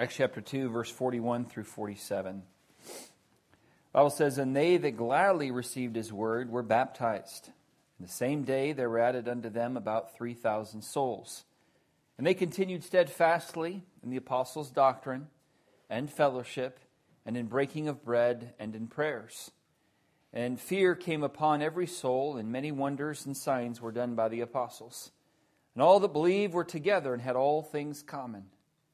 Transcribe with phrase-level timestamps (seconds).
[0.00, 2.40] Acts chapter 2, verse 41 through 47.
[2.86, 2.92] The
[3.92, 7.50] Bible says, And they that gladly received his word were baptized.
[7.98, 11.44] And the same day there were added unto them about 3,000 souls.
[12.16, 15.26] And they continued steadfastly in the apostles' doctrine
[15.90, 16.80] and fellowship,
[17.26, 19.50] and in breaking of bread and in prayers.
[20.32, 24.40] And fear came upon every soul, and many wonders and signs were done by the
[24.40, 25.10] apostles.
[25.74, 28.44] And all that believed were together and had all things common,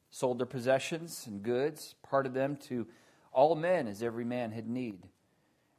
[0.09, 2.87] sold their possessions and goods, parted them to
[3.31, 5.03] all men as every man had need.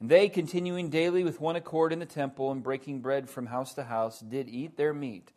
[0.01, 3.75] And they, continuing daily with one accord in the temple and breaking bread from house
[3.75, 5.33] to house, did eat their meat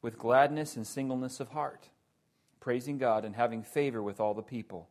[0.00, 1.90] with gladness and singleness of heart,
[2.60, 4.88] praising God and having favor with all the people.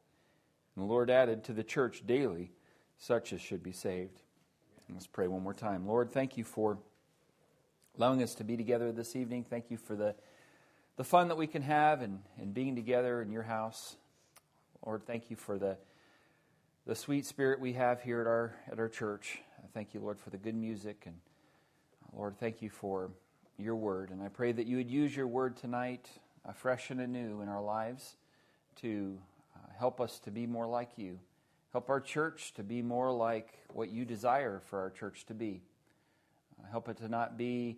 [0.75, 2.51] And the Lord added to the church daily
[2.97, 4.21] such as should be saved.
[4.91, 5.87] Let's pray one more time.
[5.87, 6.77] Lord, thank you for
[7.97, 9.45] allowing us to be together this evening.
[9.49, 10.15] Thank you for the,
[10.99, 13.95] the fun that we can have and, and being together in your house.
[14.85, 15.77] Lord, thank you for the,
[16.85, 19.39] the sweet spirit we have here at our, at our church.
[19.73, 21.03] Thank you, Lord, for the good music.
[21.05, 21.15] And
[22.11, 23.11] Lord, thank you for
[23.57, 24.09] your word.
[24.09, 26.09] And I pray that you would use your word tonight,
[26.45, 28.17] uh, fresh and anew in our lives,
[28.81, 29.17] to
[29.55, 31.17] uh, help us to be more like you.
[31.71, 35.61] Help our church to be more like what you desire for our church to be.
[36.61, 37.77] Uh, help it to not be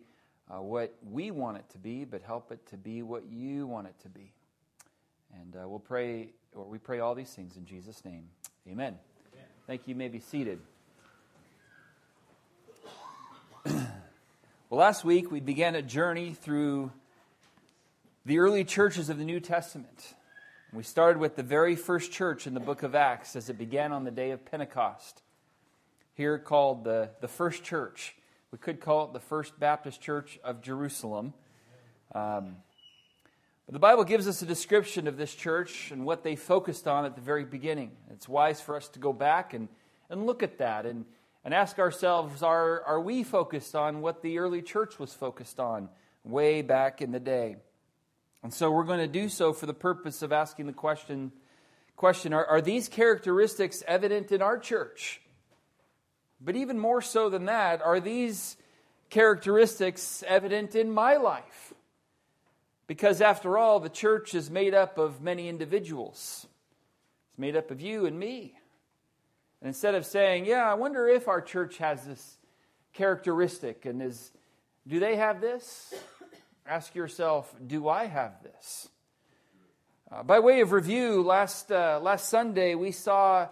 [0.51, 3.87] uh, what we want it to be, but help it to be what you want
[3.87, 4.33] it to be.
[5.39, 8.27] And uh, we'll pray, or we pray all these things in Jesus' name.
[8.67, 8.97] Amen.
[9.33, 9.45] Amen.
[9.65, 9.93] Thank you.
[9.93, 10.59] you may be seated.
[13.65, 13.87] well,
[14.69, 16.91] last week we began a journey through
[18.25, 20.15] the early churches of the New Testament.
[20.73, 23.91] We started with the very first church in the book of Acts as it began
[23.91, 25.21] on the day of Pentecost.
[26.13, 28.15] Here called the, the first church.
[28.51, 31.33] We could call it the First Baptist Church of Jerusalem.
[32.13, 32.57] Um,
[33.65, 37.05] but the Bible gives us a description of this church and what they focused on
[37.05, 37.91] at the very beginning.
[38.09, 39.69] It's wise for us to go back and,
[40.09, 41.05] and look at that and,
[41.45, 45.87] and ask ourselves are, are we focused on what the early church was focused on
[46.25, 47.55] way back in the day?
[48.43, 51.31] And so we're going to do so for the purpose of asking the question,
[51.95, 55.21] question are, are these characteristics evident in our church?
[56.43, 58.57] But even more so than that, are these
[59.09, 61.73] characteristics evident in my life?
[62.87, 66.47] Because after all, the church is made up of many individuals.
[67.29, 68.55] It's made up of you and me.
[69.61, 72.37] And instead of saying, yeah, I wonder if our church has this
[72.93, 74.31] characteristic and is,
[74.87, 75.93] do they have this?
[76.65, 78.89] Ask yourself, do I have this?
[80.11, 83.47] Uh, by way of review, last, uh, last Sunday we saw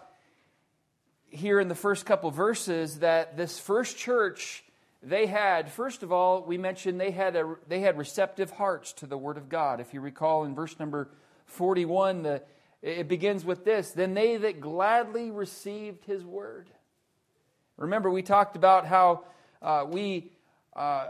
[1.32, 4.64] here in the first couple verses that this first church
[5.02, 9.06] they had first of all we mentioned they had a, they had receptive hearts to
[9.06, 11.10] the word of god if you recall in verse number
[11.46, 12.42] 41 the,
[12.82, 16.70] it begins with this then they that gladly received his word
[17.78, 19.24] remember we talked about how
[19.62, 20.32] uh, we
[20.76, 21.10] uh,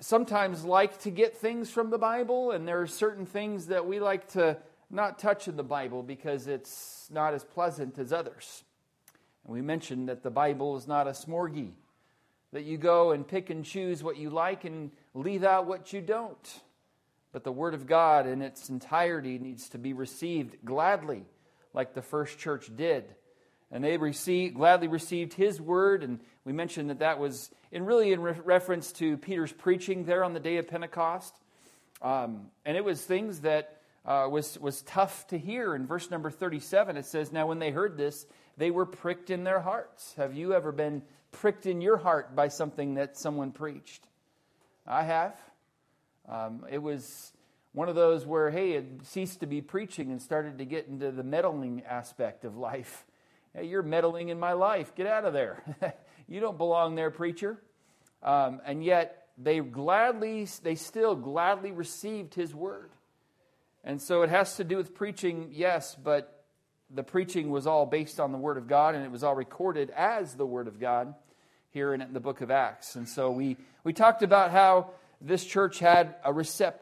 [0.00, 4.00] sometimes like to get things from the Bible, and there are certain things that we
[4.00, 4.56] like to
[4.90, 8.64] not touch in the Bible because it's not as pleasant as others.
[9.44, 11.72] And we mentioned that the Bible is not a smorgy,
[12.52, 16.00] that you go and pick and choose what you like and leave out what you
[16.00, 16.60] don't.
[17.32, 21.24] But the Word of God in its entirety needs to be received gladly,
[21.72, 23.04] like the first church did.
[23.70, 28.12] And they received, gladly received His Word, and we mentioned that that was in really
[28.12, 31.34] in re- reference to Peter's preaching there on the day of Pentecost.
[32.02, 35.74] Um, and it was things that uh, was, was tough to hear.
[35.74, 38.26] In verse number 37, it says, Now when they heard this,
[38.60, 40.12] they were pricked in their hearts.
[40.18, 41.00] Have you ever been
[41.32, 44.06] pricked in your heart by something that someone preached?
[44.86, 45.34] I have.
[46.28, 47.32] Um, it was
[47.72, 51.10] one of those where, hey, it ceased to be preaching and started to get into
[51.10, 53.06] the meddling aspect of life.
[53.54, 54.94] Hey, you're meddling in my life.
[54.94, 55.64] Get out of there.
[56.28, 57.60] You don't belong there, preacher.
[58.22, 62.92] Um, and yet they gladly, they still gladly received his word.
[63.82, 66.39] And so it has to do with preaching, yes, but
[66.92, 69.90] the preaching was all based on the word of God and it was all recorded
[69.90, 71.14] as the word of God
[71.70, 72.96] here in the book of Acts.
[72.96, 76.78] And so we, we talked about how this church had, a recept,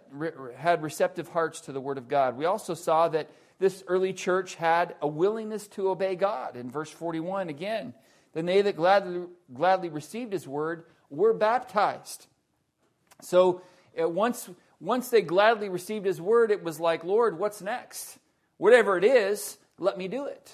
[0.57, 2.37] had receptive hearts to the word of God.
[2.37, 3.29] We also saw that
[3.59, 6.57] this early church had a willingness to obey God.
[6.57, 7.93] In verse 41, again,
[8.33, 12.27] then they that gladly, gladly received his word were baptized.
[13.21, 13.63] So
[14.01, 14.49] uh, once,
[14.81, 18.19] once they gladly received his word, it was like, Lord, what's next?
[18.59, 20.53] Whatever it is, let me do it.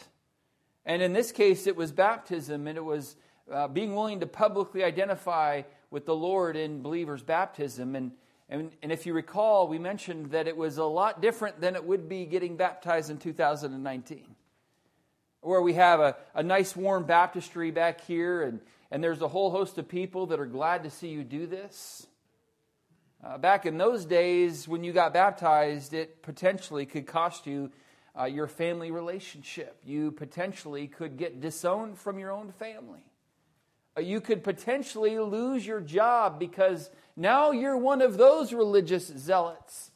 [0.87, 3.17] And in this case, it was baptism, and it was
[3.51, 7.97] uh, being willing to publicly identify with the Lord in believers' baptism.
[7.97, 8.13] And,
[8.49, 11.85] And, and if you recall, we mentioned that it was a lot different than it
[11.85, 14.37] would be getting baptized in 2019,
[15.41, 18.61] where we have a, a nice warm baptistry back here, and,
[18.91, 22.07] and there's a whole host of people that are glad to see you do this.
[23.25, 27.71] Uh, back in those days, when you got baptized, it potentially could cost you
[28.19, 29.77] uh, your family relationship.
[29.85, 33.05] You potentially could get disowned from your own family.
[33.97, 39.91] Uh, you could potentially lose your job because now you're one of those religious zealots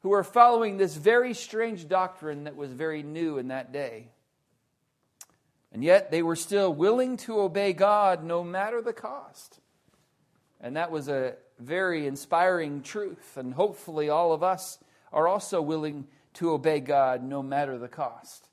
[0.00, 4.08] who are following this very strange doctrine that was very new in that day.
[5.72, 9.60] And yet they were still willing to obey God no matter the cost.
[10.60, 13.36] And that was a very inspiring truth.
[13.36, 14.78] And hopefully, all of us
[15.12, 18.48] are also willing to obey God no matter the cost.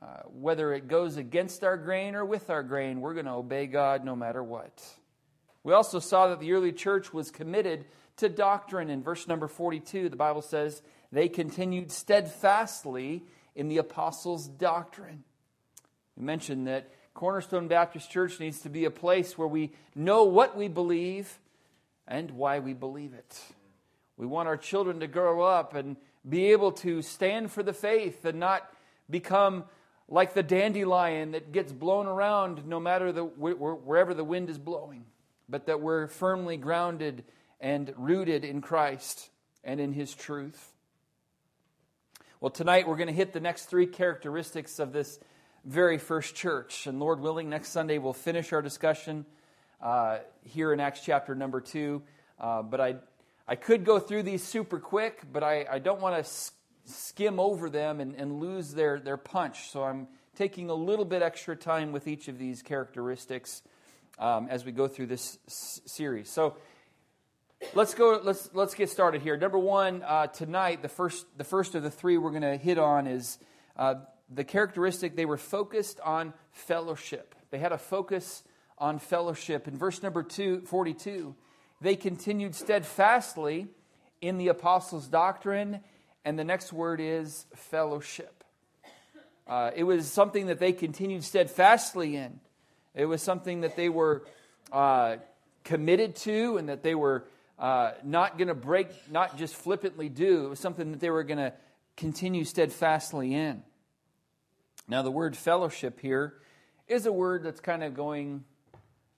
[0.00, 3.66] Uh, whether it goes against our grain or with our grain, we're going to obey
[3.66, 4.82] God no matter what.
[5.62, 7.84] We also saw that the early church was committed
[8.16, 8.90] to doctrine.
[8.90, 10.82] In verse number 42, the Bible says,
[11.12, 13.22] they continued steadfastly
[13.54, 15.22] in the apostles' doctrine.
[16.16, 20.56] We mentioned that Cornerstone Baptist Church needs to be a place where we know what
[20.56, 21.38] we believe
[22.08, 23.40] and why we believe it.
[24.16, 25.96] We want our children to grow up and
[26.28, 28.68] be able to stand for the faith and not
[29.10, 29.64] become
[30.08, 35.04] like the dandelion that gets blown around no matter the, wherever the wind is blowing
[35.52, 37.24] but that we're firmly grounded
[37.60, 39.28] and rooted in Christ
[39.62, 40.72] and in His truth.
[42.40, 45.20] Well, tonight we're going to hit the next three characteristics of this
[45.64, 46.86] very first church.
[46.86, 49.26] And Lord willing, next Sunday we'll finish our discussion
[49.80, 52.02] uh, here in Acts chapter number two.
[52.40, 52.96] Uh, but I,
[53.52, 56.50] I could go through these super quick, but I, I don't want to
[56.86, 59.68] skim over them and, and lose their, their punch.
[59.70, 63.60] So I'm taking a little bit extra time with each of these characteristics
[64.18, 66.30] um, as we go through this s- series.
[66.30, 66.56] So
[67.74, 68.22] let's go.
[68.24, 69.36] Let's let's get started here.
[69.36, 72.78] Number one uh, tonight, the first the first of the three we're going to hit
[72.78, 73.38] on is
[73.76, 73.96] uh,
[74.30, 75.14] the characteristic.
[75.14, 77.34] They were focused on fellowship.
[77.50, 78.44] They had a focus
[78.78, 79.68] on fellowship.
[79.68, 81.34] In verse number two, 42,
[81.82, 83.66] they continued steadfastly
[84.20, 85.80] in the apostles' doctrine,
[86.24, 88.44] and the next word is fellowship.
[89.48, 92.38] Uh, it was something that they continued steadfastly in.
[92.94, 94.24] It was something that they were
[94.70, 95.16] uh,
[95.64, 97.24] committed to and that they were
[97.58, 100.46] uh, not going to break, not just flippantly do.
[100.46, 101.52] It was something that they were going to
[101.96, 103.62] continue steadfastly in.
[104.86, 106.34] Now, the word fellowship here
[106.86, 108.44] is a word that's kind of going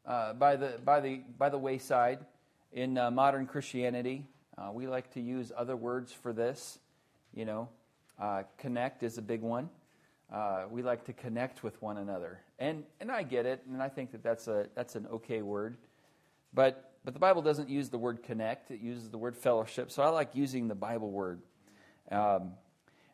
[0.07, 2.21] uh, by, the, by, the, by the wayside
[2.75, 4.27] in uh, modern Christianity.
[4.59, 6.79] Uh, we like to use other words for this.
[7.33, 7.69] You know,
[8.21, 9.71] uh, connect is a big one
[10.33, 12.41] uh, we like to connect with one another.
[12.59, 15.77] And, and I get it, and I think that that's, a, that's an okay word.
[16.53, 19.91] But, but the Bible doesn't use the word connect, it uses the word fellowship.
[19.91, 21.41] So I like using the Bible word.
[22.11, 22.53] Um,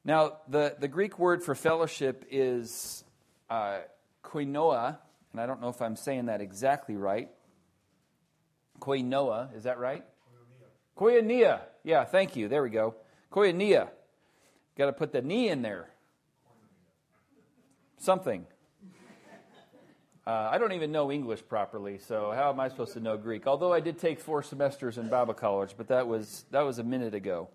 [0.04, 3.04] now, the, the Greek word for fellowship is
[3.50, 3.80] uh,
[4.24, 4.96] koinoa,
[5.32, 7.28] and I don't know if I'm saying that exactly right.
[8.80, 10.04] Koinoa, is that right?
[10.96, 11.22] Koinonia.
[11.22, 11.60] Koinonia.
[11.84, 12.48] Yeah, thank you.
[12.48, 12.94] There we go.
[13.30, 13.88] Koinonia.
[14.76, 15.90] Got to put the knee in there
[18.00, 18.46] something.
[20.26, 23.46] Uh, I don't even know English properly, so how am I supposed to know Greek?
[23.46, 26.84] Although I did take four semesters in Bible college, but that was that was a
[26.84, 27.48] minute ago.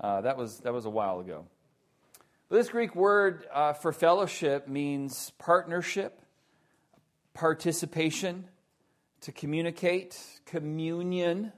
[0.00, 1.44] Uh, that was that was a while ago.
[2.48, 6.20] But this Greek word uh, for fellowship means partnership,
[7.34, 8.44] participation,
[9.22, 11.52] to communicate, communion.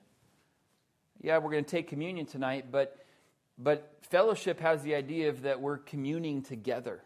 [1.20, 2.96] Yeah, we're going to take communion tonight, but
[3.62, 7.02] but fellowship has the idea of that we're communing together.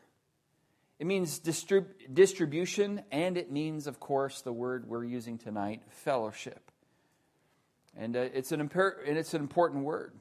[1.00, 6.70] It means distrib- distribution, and it means, of course, the word we're using tonight, fellowship.
[7.96, 10.12] And, uh, it's, an imper- and it's an important word.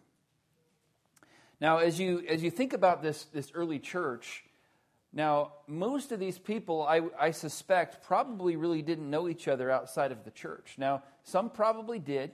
[1.62, 4.44] Now, as you, as you think about this, this early church,
[5.15, 10.12] now, most of these people, I, I suspect, probably really didn't know each other outside
[10.12, 10.75] of the church.
[10.79, 12.32] Now, some probably did.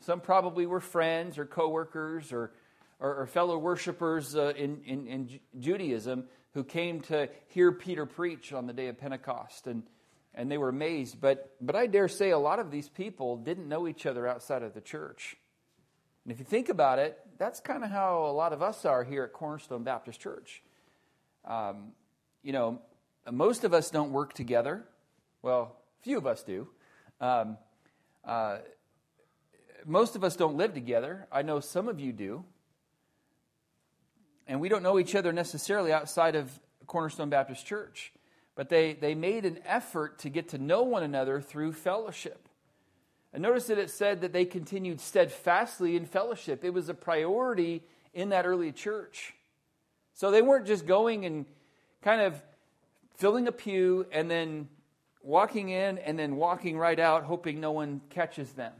[0.00, 2.52] Some probably were friends or coworkers or,
[3.00, 8.54] or, or fellow worshipers uh, in, in, in Judaism who came to hear Peter preach
[8.54, 9.82] on the day of Pentecost, and,
[10.34, 11.20] and they were amazed.
[11.20, 14.62] But, but I dare say a lot of these people didn't know each other outside
[14.62, 15.36] of the church.
[16.24, 19.04] And if you think about it, that's kind of how a lot of us are
[19.04, 20.62] here at Cornerstone Baptist Church.
[21.44, 21.92] Um,
[22.42, 22.80] you know,
[23.30, 24.84] most of us don't work together.
[25.42, 26.68] Well, few of us do.
[27.20, 27.58] Um,
[28.24, 28.58] uh,
[29.86, 31.26] most of us don't live together.
[31.32, 32.44] I know some of you do
[34.50, 36.50] and we don't know each other necessarily outside of
[36.88, 38.12] Cornerstone Baptist Church.
[38.56, 42.48] But they, they made an effort to get to know one another through fellowship.
[43.32, 46.64] And notice that it said that they continued steadfastly in fellowship.
[46.64, 49.34] It was a priority in that early church.
[50.20, 51.46] So they weren't just going and
[52.02, 52.42] kind of
[53.16, 54.68] filling a pew and then
[55.22, 58.74] walking in and then walking right out, hoping no one catches them.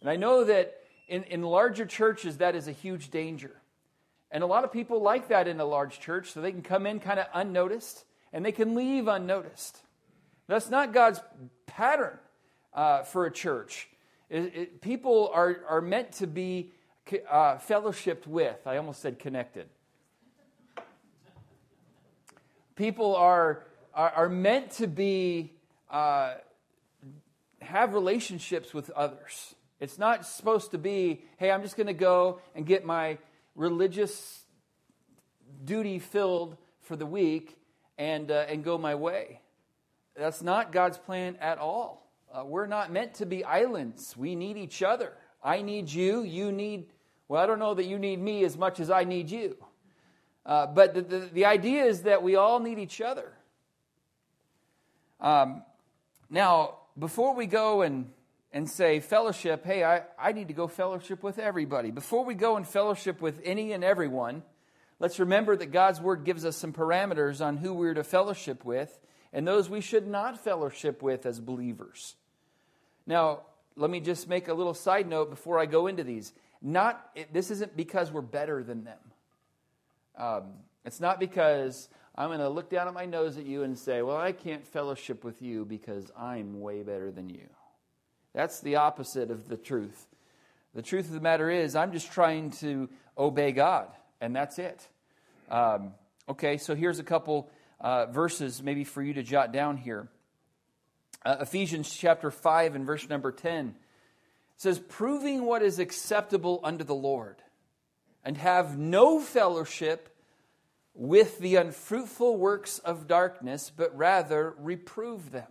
[0.00, 3.52] And I know that in, in larger churches, that is a huge danger.
[4.32, 6.88] And a lot of people like that in a large church, so they can come
[6.88, 9.78] in kind of unnoticed and they can leave unnoticed.
[10.48, 11.20] That's not God's
[11.66, 12.18] pattern
[12.74, 13.88] uh, for a church.
[14.28, 16.72] It, it, people are, are meant to be
[17.30, 18.66] uh, fellowshipped with.
[18.66, 19.68] I almost said connected.
[22.80, 25.52] People are, are, are meant to be,
[25.90, 26.36] uh,
[27.60, 29.54] have relationships with others.
[29.80, 33.18] It's not supposed to be, hey, I'm just going to go and get my
[33.54, 34.46] religious
[35.62, 37.58] duty filled for the week
[37.98, 39.42] and, uh, and go my way.
[40.16, 42.10] That's not God's plan at all.
[42.32, 44.16] Uh, we're not meant to be islands.
[44.16, 45.12] We need each other.
[45.44, 46.22] I need you.
[46.22, 46.86] You need,
[47.28, 49.58] well, I don't know that you need me as much as I need you.
[50.44, 53.32] Uh, but the, the, the, idea is that we all need each other.
[55.20, 55.62] Um,
[56.30, 58.10] now, before we go and,
[58.52, 61.90] and say fellowship, hey, I, I need to go fellowship with everybody.
[61.90, 64.42] Before we go and fellowship with any and everyone,
[64.98, 68.98] let's remember that God's Word gives us some parameters on who we're to fellowship with
[69.32, 72.16] and those we should not fellowship with as believers.
[73.06, 73.42] Now,
[73.76, 76.32] let me just make a little side note before I go into these.
[76.60, 78.98] Not this isn't because we're better than them.
[80.16, 80.52] Um,
[80.84, 84.02] it's not because I'm going to look down at my nose at you and say,
[84.02, 87.48] "Well, I can't fellowship with you because I'm way better than you."
[88.32, 90.06] That's the opposite of the truth.
[90.74, 92.88] The truth of the matter is, I'm just trying to
[93.18, 93.88] obey God,
[94.20, 94.86] and that's it.
[95.50, 95.94] Um,
[96.28, 97.50] okay, so here's a couple
[97.80, 100.08] uh, verses maybe for you to jot down here.
[101.24, 103.74] Uh, Ephesians chapter 5 and verse number 10
[104.56, 107.42] says, Proving what is acceptable unto the Lord,
[108.24, 110.14] and have no fellowship
[110.94, 115.48] with the unfruitful works of darkness, but rather reprove them.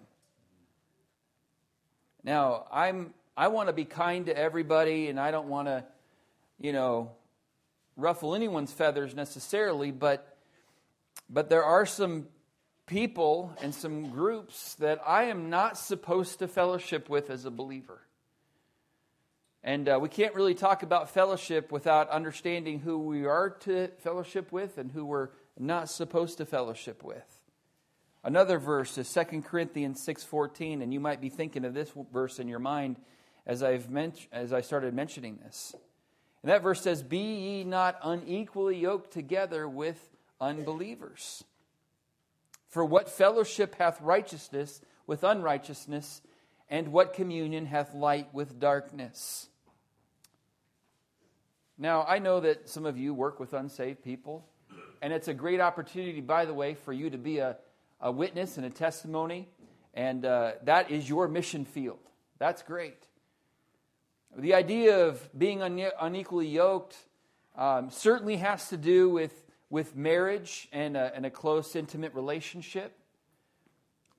[2.24, 5.86] Now, I'm I want to be kind to everybody and I don't want to,
[6.60, 7.12] you know,
[7.96, 10.38] ruffle anyone's feathers necessarily, but
[11.30, 12.28] but there are some
[12.86, 18.02] people and some groups that I am not supposed to fellowship with as a believer.
[19.64, 24.52] And uh, we can't really talk about fellowship without understanding who we are to fellowship
[24.52, 27.40] with and who we're not supposed to fellowship with.
[28.24, 32.48] Another verse is 2 Corinthians 6:14 and you might be thinking of this verse in
[32.48, 32.98] your mind
[33.46, 35.76] as I've ment- as I started mentioning this.
[36.42, 41.44] And that verse says, "Be ye not unequally yoked together with unbelievers."
[42.68, 46.22] For what fellowship hath righteousness with unrighteousness,
[46.70, 49.49] and what communion hath light with darkness?
[51.82, 54.46] Now, I know that some of you work with unsaved people,
[55.02, 57.56] and it's a great opportunity, by the way, for you to be a,
[58.02, 59.48] a witness and a testimony,
[59.94, 62.00] and uh, that is your mission field.
[62.38, 63.08] That's great.
[64.38, 66.98] The idea of being unequally yoked
[67.58, 72.98] um, certainly has to do with with marriage and a, and a close, intimate relationship.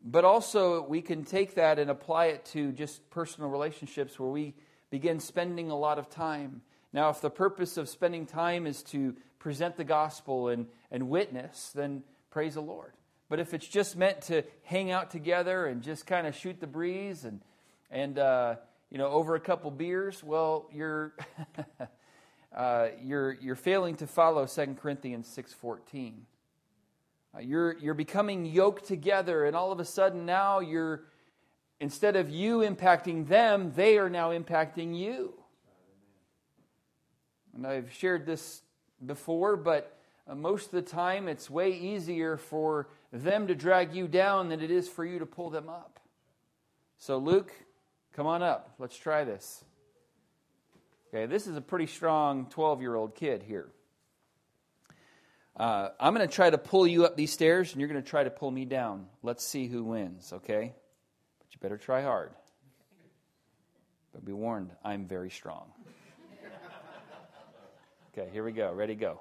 [0.03, 4.55] But also, we can take that and apply it to just personal relationships where we
[4.91, 6.63] begin spending a lot of time.
[6.93, 11.71] Now, if the purpose of spending time is to present the gospel and, and witness,
[11.75, 12.93] then praise the Lord.
[13.29, 16.67] But if it's just meant to hang out together and just kind of shoot the
[16.67, 17.41] breeze and,
[17.91, 18.57] and uh,
[18.91, 21.15] you know, over a couple beers, well, you're
[22.55, 26.15] uh, you're, you're failing to follow 2 Corinthians 6.14.
[27.33, 31.05] Uh, you're, you're becoming yoked together, and all of a sudden now you're,
[31.79, 35.35] instead of you impacting them, they are now impacting you.
[37.55, 38.63] And I've shared this
[39.05, 39.97] before, but
[40.29, 44.61] uh, most of the time it's way easier for them to drag you down than
[44.61, 46.01] it is for you to pull them up.
[46.99, 47.53] So, Luke,
[48.15, 48.75] come on up.
[48.79, 49.65] Let's try this.
[51.09, 53.69] Okay, this is a pretty strong 12 year old kid here.
[55.57, 58.09] Uh, I'm going to try to pull you up these stairs, and you're going to
[58.09, 59.07] try to pull me down.
[59.23, 60.73] Let's see who wins, okay?
[61.39, 62.31] But you better try hard.
[64.13, 65.73] But be warned, I'm very strong.
[68.13, 68.73] Okay, here we go.
[68.73, 69.21] Ready, go.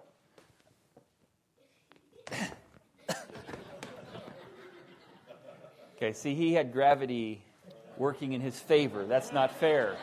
[5.95, 7.43] okay, see, he had gravity
[7.97, 9.05] working in his favor.
[9.05, 9.95] That's not fair.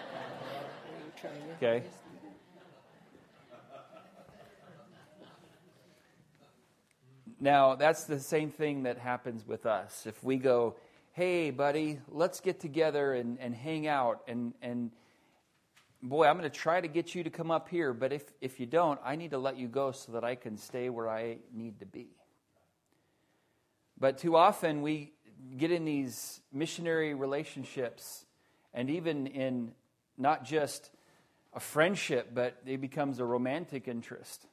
[1.57, 1.83] Okay?
[7.41, 10.07] Now, that's the same thing that happens with us.
[10.07, 10.77] If we go,
[11.13, 14.23] hey, buddy, let's get together and, and hang out.
[14.29, 14.93] And, and
[16.03, 18.61] boy, I'm going to try to get you to come up here, but if, if
[18.61, 21.39] you don't, I need to let you go so that I can stay where I
[21.53, 22.09] need to be.
[23.99, 25.13] But too often we
[25.57, 28.25] get in these missionary relationships
[28.75, 29.73] and even in
[30.19, 30.91] not just
[31.55, 34.47] a friendship, but it becomes a romantic interest.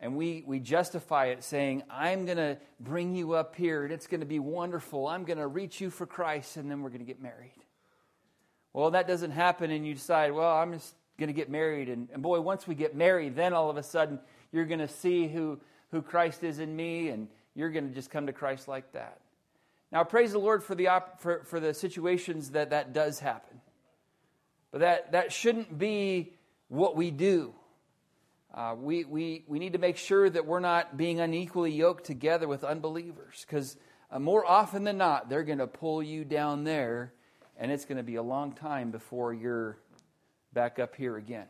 [0.00, 4.06] And we, we justify it saying, I'm going to bring you up here and it's
[4.06, 5.06] going to be wonderful.
[5.06, 7.63] I'm going to reach you for Christ and then we're going to get married.
[8.74, 11.88] Well, that doesn't happen and you decide, well, I'm just going to get married.
[11.88, 14.18] And, and boy, once we get married, then all of a sudden
[14.52, 15.58] you're going to see who,
[15.90, 19.20] who Christ is in me and you're going to just come to Christ like that.
[19.92, 23.60] Now, praise the Lord for the, op- for, for the situations that that does happen.
[24.72, 26.32] But that, that shouldn't be
[26.66, 27.54] what we do.
[28.52, 32.48] Uh, we, we, we need to make sure that we're not being unequally yoked together
[32.48, 33.76] with unbelievers because
[34.10, 37.12] uh, more often than not, they're going to pull you down there,
[37.58, 39.78] and it's going to be a long time before you're
[40.52, 41.46] back up here again.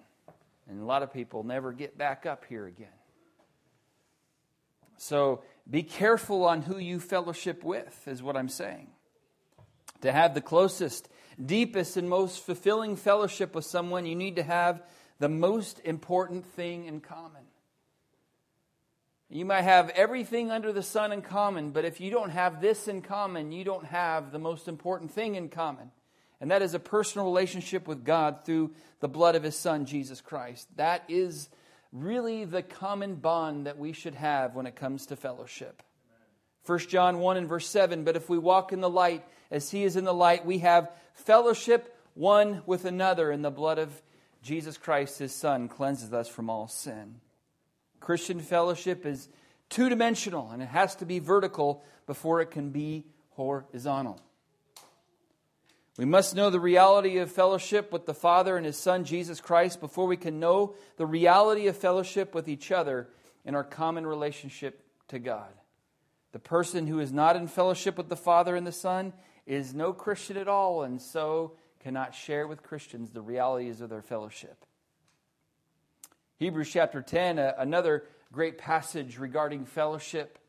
[0.69, 2.89] And a lot of people never get back up here again.
[4.97, 8.89] So be careful on who you fellowship with, is what I'm saying.
[10.03, 11.09] To have the closest,
[11.45, 14.83] deepest, and most fulfilling fellowship with someone, you need to have
[15.19, 17.44] the most important thing in common.
[19.31, 22.89] You might have everything under the sun in common, but if you don't have this
[22.89, 25.91] in common, you don't have the most important thing in common.
[26.41, 30.21] And that is a personal relationship with God through the blood of His Son, Jesus
[30.21, 30.69] Christ.
[30.77, 31.49] That is
[31.91, 35.83] really the common bond that we should have when it comes to fellowship.
[36.67, 39.85] 1 John 1 and verse 7 But if we walk in the light as He
[39.85, 44.03] is in the light, we have fellowship one with another, and the blood of
[44.43, 47.17] Jesus Christ, his Son, cleanses us from all sin.
[48.05, 49.31] Christian fellowship is
[49.71, 54.21] two dimensional and it has to be vertical before it can be horizontal.
[55.97, 59.81] We must know the reality of fellowship with the Father and His Son, Jesus Christ,
[59.81, 63.09] before we can know the reality of fellowship with each other
[63.43, 65.55] in our common relationship to God.
[66.33, 69.15] The person who is not in fellowship with the Father and the Son
[69.47, 74.03] is no Christian at all, and so cannot share with Christians the realities of their
[74.03, 74.67] fellowship.
[76.41, 80.41] Hebrews chapter 10, uh, another great passage regarding fellowship.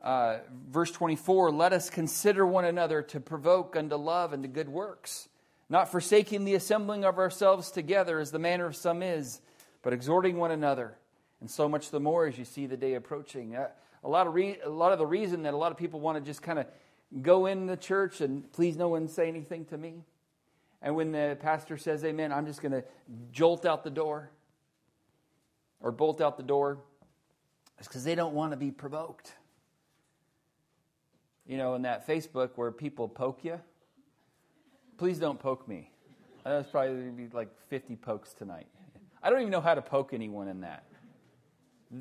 [0.00, 0.38] Uh,
[0.70, 5.28] verse 24 Let us consider one another to provoke unto love and to good works,
[5.68, 9.42] not forsaking the assembling of ourselves together as the manner of some is,
[9.82, 10.96] but exhorting one another,
[11.42, 13.54] and so much the more as you see the day approaching.
[13.54, 13.68] Uh,
[14.02, 16.16] a, lot of re- a lot of the reason that a lot of people want
[16.16, 16.66] to just kind of
[17.20, 20.04] go in the church and please no one say anything to me
[20.80, 22.82] and when the pastor says amen, I'm just going to
[23.30, 24.30] jolt out the door
[25.82, 26.78] or bolt out the door.
[27.78, 29.32] It's because they don't want to be provoked.
[31.46, 33.60] You know, in that Facebook where people poke you,
[34.96, 35.90] please don't poke me.
[36.44, 38.66] That's probably going to be like 50 pokes tonight.
[39.22, 40.84] I don't even know how to poke anyone in that.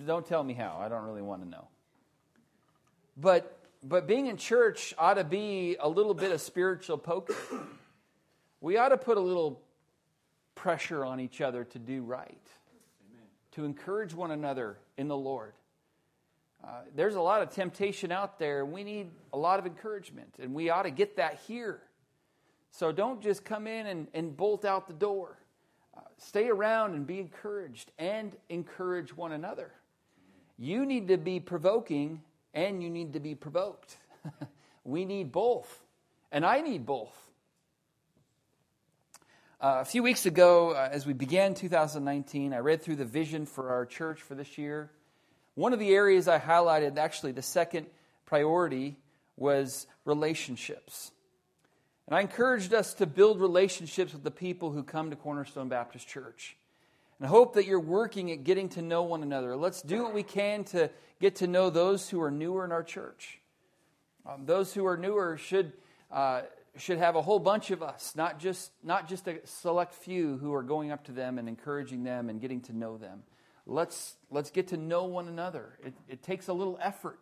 [0.05, 0.79] Don't tell me how.
[0.79, 1.67] I don't really want to know.
[3.17, 7.35] But but being in church ought to be a little bit of spiritual poking
[8.61, 9.59] we ought to put a little
[10.53, 12.37] pressure on each other to do right.
[13.51, 15.53] To encourage one another in the Lord.
[16.63, 20.35] Uh, there's a lot of temptation out there, and we need a lot of encouragement,
[20.39, 21.81] and we ought to get that here.
[22.71, 25.37] So don't just come in and, and bolt out the door.
[25.95, 29.71] Uh, stay around and be encouraged and encourage one another.
[30.57, 32.21] You need to be provoking
[32.53, 33.97] and you need to be provoked.
[34.83, 35.83] we need both,
[36.31, 37.30] and I need both.
[39.61, 43.45] Uh, a few weeks ago, uh, as we began 2019, I read through the vision
[43.45, 44.89] for our church for this year.
[45.53, 47.85] One of the areas I highlighted, actually, the second
[48.25, 48.97] priority,
[49.37, 51.11] was relationships.
[52.07, 56.07] And I encouraged us to build relationships with the people who come to Cornerstone Baptist
[56.07, 56.57] Church.
[57.19, 59.55] And I hope that you're working at getting to know one another.
[59.55, 62.81] Let's do what we can to get to know those who are newer in our
[62.81, 63.37] church.
[64.25, 65.73] Um, those who are newer should.
[66.11, 66.41] Uh,
[66.77, 70.53] should have a whole bunch of us, not just, not just a select few who
[70.53, 73.23] are going up to them and encouraging them and getting to know them.
[73.65, 75.77] Let's, let's get to know one another.
[75.83, 77.19] It, it takes a little effort.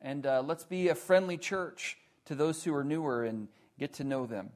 [0.00, 4.04] And uh, let's be a friendly church to those who are newer and get to
[4.04, 4.50] know them.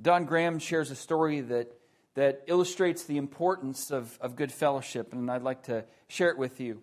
[0.00, 1.72] Don Graham shares a story that,
[2.14, 6.60] that illustrates the importance of, of good fellowship, and I'd like to share it with
[6.60, 6.82] you.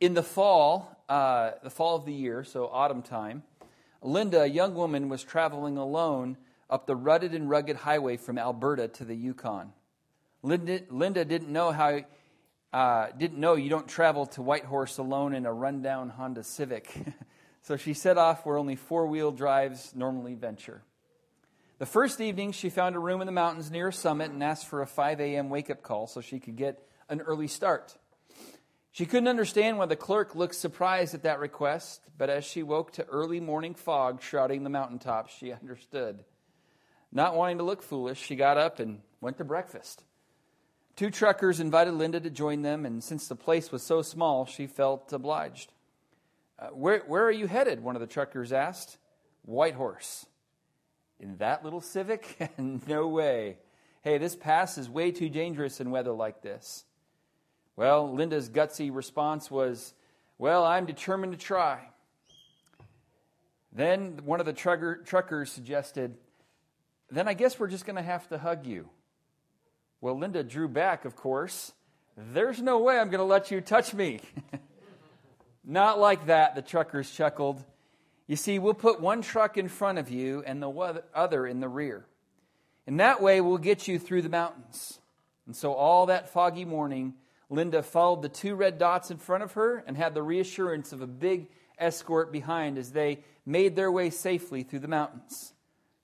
[0.00, 3.42] In the fall, uh, the fall of the year, so autumn time,
[4.02, 6.36] Linda, a young woman, was traveling alone
[6.70, 9.72] up the rutted and rugged highway from Alberta to the Yukon.
[10.42, 12.00] Linda, Linda didn't know how
[12.72, 16.94] uh, didn't know you don't travel to Whitehorse alone in a rundown Honda Civic.
[17.68, 20.80] So she set off where only four wheel drives normally venture.
[21.78, 24.66] The first evening, she found a room in the mountains near a summit and asked
[24.66, 25.50] for a 5 a.m.
[25.50, 27.94] wake up call so she could get an early start.
[28.98, 32.90] She couldn't understand why the clerk looked surprised at that request, but as she woke
[32.94, 36.24] to early morning fog shrouding the mountaintops, she understood.
[37.12, 40.02] Not wanting to look foolish, she got up and went to breakfast.
[40.96, 44.66] Two truckers invited Linda to join them, and since the place was so small, she
[44.66, 45.70] felt obliged.
[46.58, 47.80] Uh, where, where are you headed?
[47.80, 48.98] One of the truckers asked.
[49.42, 50.26] Whitehorse.
[51.20, 52.50] In that little Civic?
[52.58, 53.58] no way.
[54.02, 56.84] Hey, this pass is way too dangerous in weather like this.
[57.78, 59.94] Well, Linda's gutsy response was,
[60.36, 61.78] Well, I'm determined to try.
[63.72, 66.16] Then one of the trucker, truckers suggested,
[67.08, 68.88] Then I guess we're just going to have to hug you.
[70.00, 71.72] Well, Linda drew back, of course.
[72.16, 74.22] There's no way I'm going to let you touch me.
[75.64, 77.62] Not like that, the truckers chuckled.
[78.26, 81.68] You see, we'll put one truck in front of you and the other in the
[81.68, 82.06] rear.
[82.88, 84.98] In that way, we'll get you through the mountains.
[85.46, 87.14] And so, all that foggy morning,
[87.50, 91.00] Linda followed the two red dots in front of her and had the reassurance of
[91.00, 95.54] a big escort behind as they made their way safely through the mountains.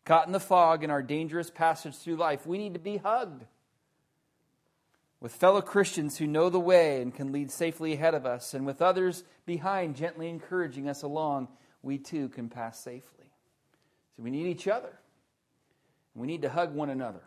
[0.05, 3.45] Caught in the fog in our dangerous passage through life, we need to be hugged
[5.25, 8.67] with fellow Christians who know the way and can lead safely ahead of us, and
[8.67, 11.49] with others behind gently encouraging us along,
[11.83, 13.25] we too can pass safely.
[14.15, 14.99] So we need each other.
[16.15, 17.23] We need to hug one another.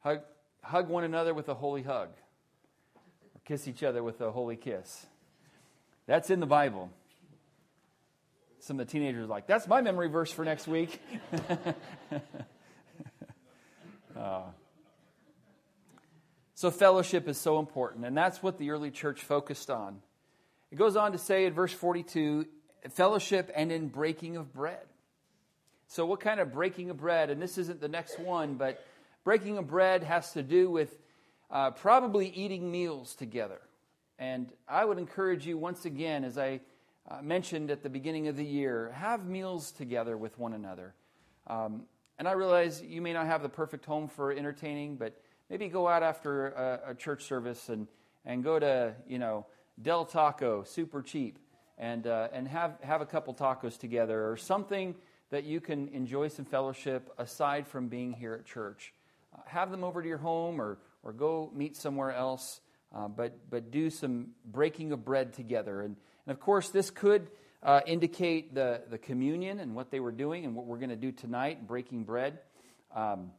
[0.00, 0.22] Hug,
[0.60, 2.10] hug one another with a holy hug
[3.46, 5.06] kiss each other with a holy kiss.
[6.06, 6.90] That's in the Bible.
[8.58, 11.00] Some of the teenagers are like, that's my memory verse for next week.
[14.18, 14.42] uh,
[16.54, 20.00] so, fellowship is so important, and that's what the early church focused on.
[20.72, 22.46] It goes on to say in verse 42
[22.90, 24.82] fellowship and in breaking of bread.
[25.86, 27.30] So, what kind of breaking of bread?
[27.30, 28.84] And this isn't the next one, but
[29.22, 30.96] breaking of bread has to do with
[31.50, 33.60] uh, probably eating meals together.
[34.18, 36.60] And I would encourage you once again, as I
[37.08, 40.94] uh, mentioned at the beginning of the year, have meals together with one another.
[41.46, 41.82] Um,
[42.18, 45.86] and I realize you may not have the perfect home for entertaining, but maybe go
[45.86, 47.86] out after a, a church service and,
[48.24, 49.46] and go to, you know,
[49.80, 51.38] Del Taco, super cheap,
[51.78, 54.94] and, uh, and have, have a couple tacos together or something
[55.30, 58.94] that you can enjoy some fellowship aside from being here at church.
[59.34, 62.60] Uh, have them over to your home or, or go meet somewhere else,
[62.92, 65.80] uh, but, but do some breaking of bread together.
[65.80, 65.94] And,
[66.26, 67.30] and of course, this could
[67.62, 70.96] uh, indicate the, the communion and what they were doing and what we're going to
[70.96, 72.40] do tonight, breaking bread.
[72.92, 73.30] Um,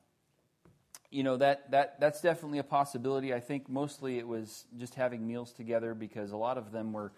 [1.11, 3.33] you know, that, that, that's definitely a possibility.
[3.33, 7.11] I think mostly it was just having meals together because a lot of them were,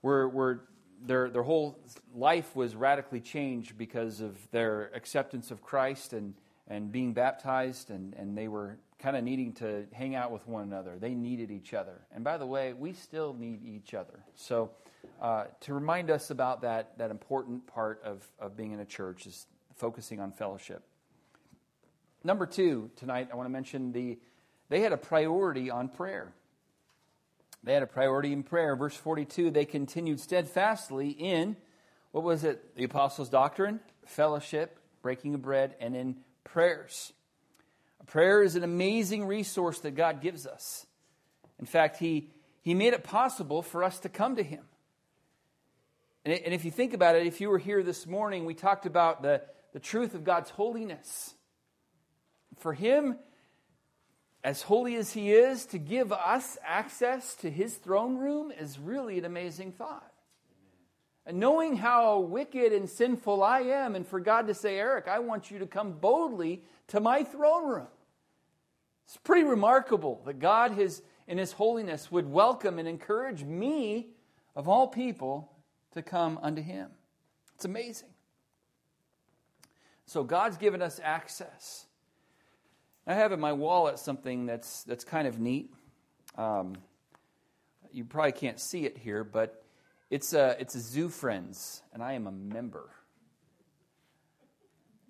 [0.00, 0.64] were, were
[1.04, 1.78] their, their whole
[2.14, 6.32] life was radically changed because of their acceptance of Christ and,
[6.68, 10.62] and being baptized, and, and they were kind of needing to hang out with one
[10.62, 10.96] another.
[10.98, 12.00] They needed each other.
[12.12, 14.20] And by the way, we still need each other.
[14.36, 14.70] So,
[15.20, 19.26] uh, to remind us about that, that important part of, of being in a church
[19.26, 20.82] is focusing on fellowship.
[22.22, 24.18] Number two, tonight, I want to mention the
[24.68, 26.32] they had a priority on prayer.
[27.64, 28.76] They had a priority in prayer.
[28.76, 31.56] Verse 42, they continued steadfastly in,
[32.12, 32.76] what was it?
[32.76, 37.12] The apostles' doctrine, fellowship, breaking of bread, and in prayers.
[38.10, 40.84] Prayer is an amazing resource that God gives us.
[41.60, 44.64] In fact, He, he made it possible for us to come to Him.
[46.24, 48.84] And, and if you think about it, if you were here this morning, we talked
[48.84, 49.42] about the,
[49.72, 51.34] the truth of God's holiness.
[52.58, 53.16] For Him,
[54.42, 59.18] as holy as He is, to give us access to His throne room is really
[59.18, 60.12] an amazing thought.
[61.26, 65.20] And knowing how wicked and sinful I am, and for God to say, Eric, I
[65.20, 67.86] want you to come boldly to my throne room.
[69.10, 74.10] It's pretty remarkable that God, has, in His holiness, would welcome and encourage me,
[74.54, 75.50] of all people,
[75.94, 76.90] to come unto Him.
[77.56, 78.10] It's amazing.
[80.06, 81.86] So God's given us access.
[83.04, 85.74] I have in my wallet something that's, that's kind of neat.
[86.38, 86.74] Um,
[87.90, 89.64] you probably can't see it here, but
[90.08, 92.88] it's a, it's a Zoo Friends, and I am a member.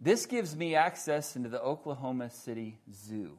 [0.00, 3.36] This gives me access into the Oklahoma City Zoo.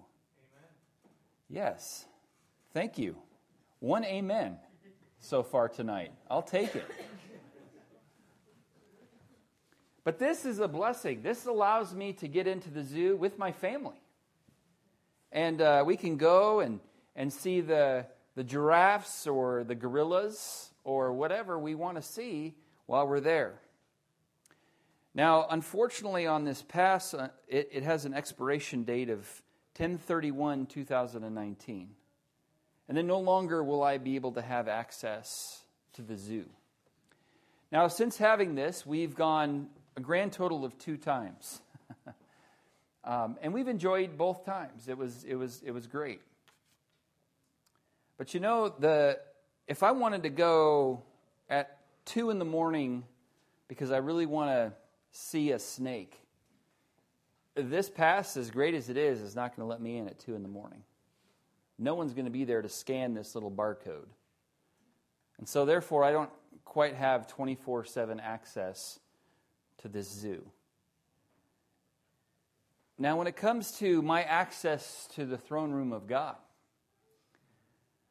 [1.51, 2.05] Yes.
[2.73, 3.17] Thank you.
[3.79, 4.57] One amen
[5.19, 6.13] so far tonight.
[6.29, 6.85] I'll take it.
[10.05, 11.21] But this is a blessing.
[11.23, 14.01] This allows me to get into the zoo with my family.
[15.33, 16.79] And uh, we can go and,
[17.17, 23.05] and see the, the giraffes or the gorillas or whatever we want to see while
[23.05, 23.59] we're there.
[25.13, 29.43] Now, unfortunately, on this pass, uh, it, it has an expiration date of
[29.77, 31.89] 1031 2019.
[32.87, 36.45] And then no longer will I be able to have access to the zoo.
[37.71, 41.61] Now, since having this, we've gone a grand total of two times.
[43.05, 44.89] um, and we've enjoyed both times.
[44.89, 46.21] It was, it, was, it was great.
[48.17, 49.19] But you know, the,
[49.67, 51.01] if I wanted to go
[51.49, 53.03] at 2 in the morning
[53.67, 54.73] because I really want to
[55.11, 56.20] see a snake,
[57.55, 60.19] this pass, as great as it is, is not going to let me in at
[60.19, 60.83] 2 in the morning.
[61.77, 64.07] No one's going to be there to scan this little barcode.
[65.37, 66.29] And so, therefore, I don't
[66.63, 68.99] quite have 24 7 access
[69.79, 70.45] to this zoo.
[72.97, 76.35] Now, when it comes to my access to the throne room of God,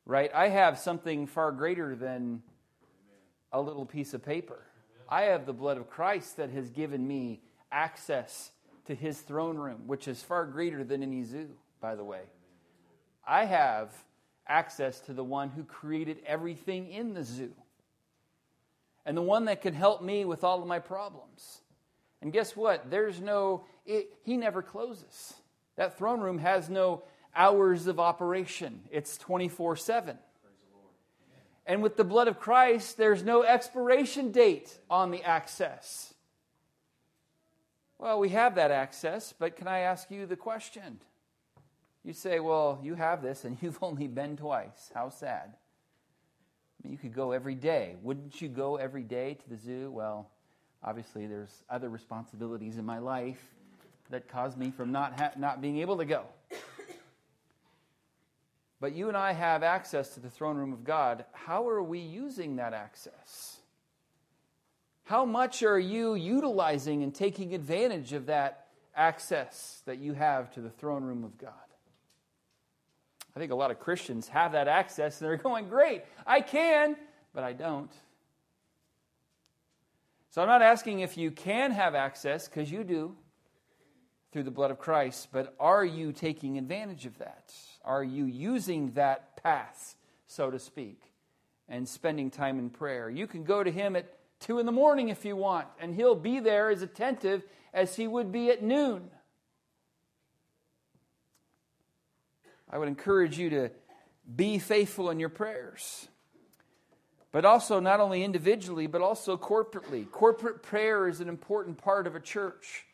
[0.05, 2.43] right, I have something far greater than
[3.53, 4.61] a little piece of paper.
[5.09, 8.51] I have the blood of Christ that has given me access
[8.91, 11.51] to his throne room, which is far greater than any zoo,
[11.81, 12.23] by the way.
[13.25, 13.93] I have
[14.49, 17.53] access to the one who created everything in the zoo
[19.07, 21.61] and the one that can help me with all of my problems.
[22.21, 22.91] And guess what?
[22.91, 25.35] There's no, it, he never closes.
[25.77, 27.05] That throne room has no
[27.37, 30.19] hours of operation, it's 24 7.
[31.65, 36.13] And with the blood of Christ, there's no expiration date on the access.
[38.01, 41.01] Well, we have that access, but can I ask you the question?
[42.03, 44.91] You say, well, you have this and you've only been twice.
[44.95, 45.53] How sad.
[45.53, 47.97] I mean, you could go every day.
[48.03, 49.91] Wouldn't you go every day to the zoo?
[49.91, 50.31] Well,
[50.83, 53.43] obviously, there's other responsibilities in my life
[54.09, 56.25] that cause me from not, ha- not being able to go.
[58.81, 61.27] But you and I have access to the throne room of God.
[61.33, 63.60] How are we using that access?
[65.11, 70.61] How much are you utilizing and taking advantage of that access that you have to
[70.61, 71.51] the throne room of God?
[73.35, 76.95] I think a lot of Christians have that access and they're going, Great, I can,
[77.35, 77.91] but I don't.
[80.31, 83.17] So I'm not asking if you can have access, because you do
[84.31, 87.53] through the blood of Christ, but are you taking advantage of that?
[87.85, 89.97] Are you using that path,
[90.29, 91.03] so to speak,
[91.69, 93.11] and spending time in prayer?
[93.11, 96.15] You can go to Him at 2 in the morning if you want, and He'll
[96.15, 99.11] be there as attentive as He would be at noon.
[102.71, 103.71] I would encourage you to
[104.37, 106.09] be faithful in your prayers.
[107.33, 110.11] But also, not only individually, but also corporately.
[110.11, 112.87] Corporate prayer is an important part of a church.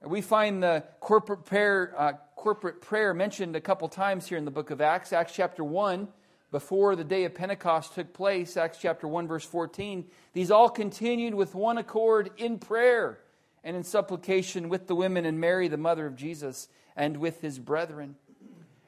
[0.00, 4.50] We find the corporate prayer, uh, corporate prayer mentioned a couple times here in the
[4.50, 5.12] book of Acts.
[5.12, 6.08] Acts chapter 1,
[6.50, 10.06] before the day of Pentecost took place, Acts chapter 1, verse 14.
[10.32, 13.18] These all continued with one accord in prayer
[13.62, 17.58] and in supplication with the women and Mary, the mother of Jesus, and with his
[17.58, 18.16] brethren.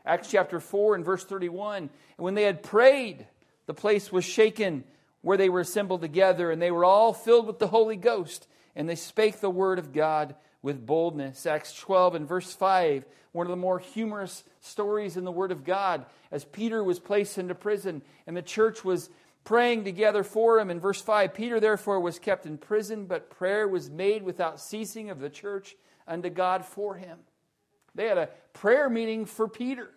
[0.06, 1.76] Acts chapter 4 and verse 31.
[1.76, 3.26] And when they had prayed,
[3.66, 4.84] the place was shaken
[5.20, 8.88] where they were assembled together, and they were all filled with the Holy Ghost, and
[8.88, 11.46] they spake the word of God with boldness.
[11.46, 15.64] Acts 12 and verse 5, one of the more humorous stories in the Word of
[15.64, 19.10] God, as Peter was placed into prison and the church was
[19.44, 20.70] praying together for him.
[20.70, 25.10] In verse 5, Peter therefore was kept in prison, but prayer was made without ceasing
[25.10, 27.18] of the church unto God for him.
[27.94, 29.90] They had a prayer meeting for Peter.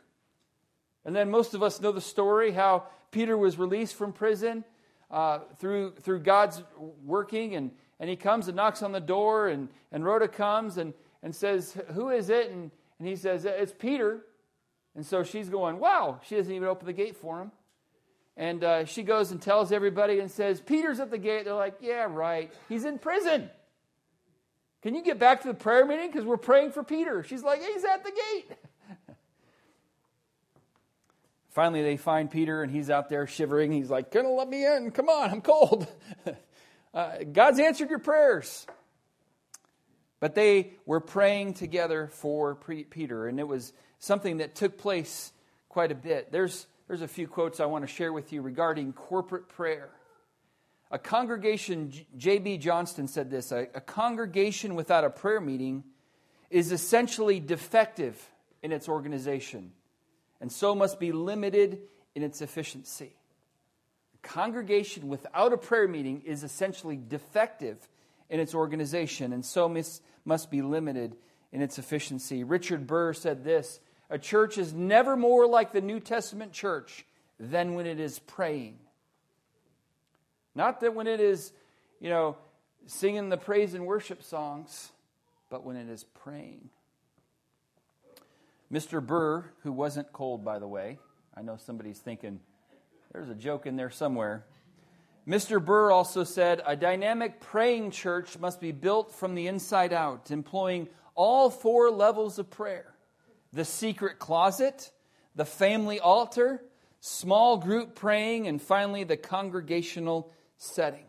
[1.05, 4.63] And then most of us know the story how Peter was released from prison
[5.11, 6.63] uh, through, through God's
[7.03, 10.93] working, and, and he comes and knocks on the door, and, and Rhoda comes and,
[11.21, 12.51] and says, Who is it?
[12.51, 14.25] And, and he says, It's Peter.
[14.95, 16.19] And so she's going, Wow.
[16.27, 17.51] She doesn't even open the gate for him.
[18.35, 21.45] And uh, she goes and tells everybody and says, Peter's at the gate.
[21.45, 22.51] They're like, Yeah, right.
[22.69, 23.49] He's in prison.
[24.81, 26.11] Can you get back to the prayer meeting?
[26.11, 27.23] Because we're praying for Peter.
[27.23, 28.57] She's like, He's at the gate.
[31.53, 33.71] Finally, they find Peter, and he's out there shivering.
[33.71, 34.89] He's like, you let me in?
[34.89, 35.87] Come on, I'm cold.
[36.93, 38.65] uh, God's answered your prayers.
[40.19, 45.33] But they were praying together for Peter, and it was something that took place
[45.67, 46.31] quite a bit.
[46.31, 49.89] There's, there's a few quotes I want to share with you regarding corporate prayer.
[50.91, 52.59] A congregation, J.B.
[52.59, 55.83] Johnston said this a, a congregation without a prayer meeting
[56.49, 58.23] is essentially defective
[58.61, 59.71] in its organization
[60.43, 61.79] and so must be limited
[62.15, 63.15] in its efficiency.
[64.23, 67.77] Congregation without a prayer meeting is essentially defective
[68.29, 71.15] in its organization and so must, must be limited
[71.51, 72.43] in its efficiency.
[72.43, 77.05] Richard Burr said this A church is never more like the New Testament church
[77.39, 78.79] than when it is praying.
[80.55, 81.51] Not that when it is,
[81.99, 82.37] you know,
[82.85, 84.91] singing the praise and worship songs,
[85.49, 86.69] but when it is praying.
[88.71, 89.05] Mr.
[89.05, 90.97] Burr, who wasn't cold, by the way,
[91.35, 92.39] I know somebody's thinking,
[93.13, 94.43] there's a joke in there somewhere.
[95.27, 95.63] Mr.
[95.63, 100.89] Burr also said a dynamic praying church must be built from the inside out, employing
[101.15, 102.89] all four levels of prayer
[103.53, 104.91] the secret closet,
[105.35, 106.63] the family altar,
[106.99, 111.05] small group praying, and finally the congregational setting.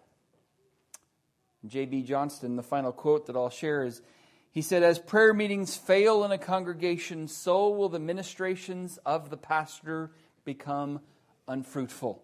[1.66, 2.02] J.B.
[2.02, 4.02] Johnston, the final quote that I'll share is
[4.50, 9.38] he said, As prayer meetings fail in a congregation, so will the ministrations of the
[9.38, 10.10] pastor
[10.44, 11.00] become
[11.48, 12.22] unfruitful.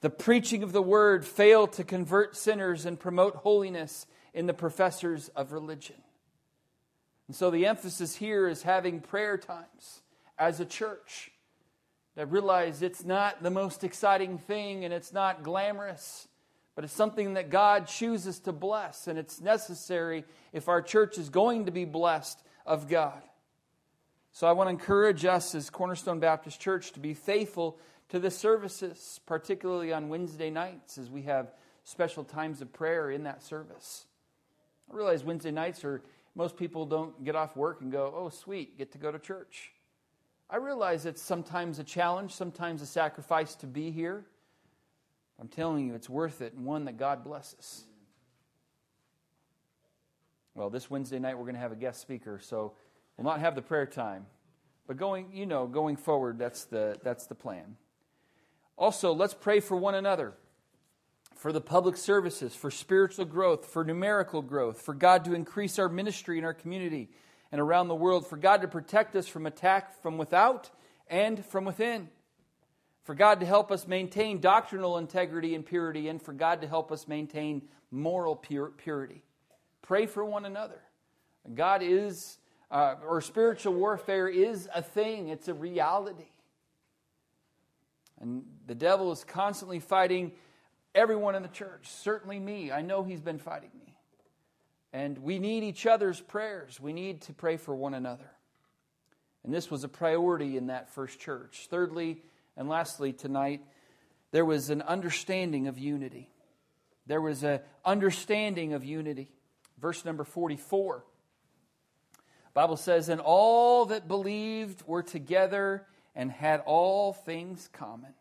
[0.00, 5.28] The preaching of the word fail to convert sinners and promote holiness in the professors
[5.30, 5.96] of religion.
[7.26, 10.02] And so the emphasis here is having prayer times
[10.38, 11.30] as a church
[12.14, 16.28] that realize it's not the most exciting thing and it's not glamorous,
[16.74, 21.28] but it's something that God chooses to bless, and it's necessary if our church is
[21.28, 23.20] going to be blessed of God.
[24.30, 28.30] So I want to encourage us as Cornerstone Baptist Church to be faithful to the
[28.30, 31.52] services, particularly on Wednesday nights as we have
[31.84, 34.06] special times of prayer in that service.
[34.90, 36.02] I realize Wednesday nights are
[36.34, 39.72] most people don't get off work and go, oh, sweet, get to go to church.
[40.50, 44.24] I realize it's sometimes a challenge, sometimes a sacrifice to be here.
[45.40, 47.84] I'm telling you, it's worth it and one that God blesses.
[50.54, 52.72] Well, this Wednesday night we're going to have a guest speaker, so
[53.16, 54.26] we'll not have the prayer time.
[54.86, 57.76] But going, you know, going forward, that's the, that's the plan.
[58.78, 60.34] Also, let's pray for one another
[61.34, 65.88] for the public services, for spiritual growth, for numerical growth, for God to increase our
[65.88, 67.10] ministry in our community
[67.50, 70.70] and around the world, for God to protect us from attack from without
[71.08, 72.08] and from within,
[73.02, 76.92] for God to help us maintain doctrinal integrity and purity, and for God to help
[76.92, 79.22] us maintain moral purity.
[79.82, 80.80] Pray for one another.
[81.52, 82.38] God is,
[82.70, 86.30] uh, or spiritual warfare is a thing, it's a reality.
[88.20, 90.32] And the devil is constantly fighting
[90.94, 92.72] everyone in the church, certainly me.
[92.72, 93.94] I know he's been fighting me.
[94.92, 96.80] And we need each other's prayers.
[96.80, 98.30] We need to pray for one another.
[99.44, 101.68] And this was a priority in that first church.
[101.70, 102.22] Thirdly,
[102.56, 103.62] and lastly, tonight,
[104.32, 106.30] there was an understanding of unity.
[107.06, 109.30] There was an understanding of unity.
[109.78, 111.04] Verse number 44.
[112.54, 115.86] Bible says, And all that believed were together
[116.18, 118.12] and had all things common